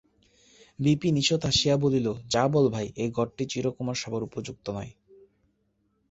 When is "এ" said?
2.97-3.05